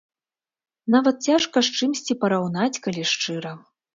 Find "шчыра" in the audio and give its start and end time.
3.13-3.55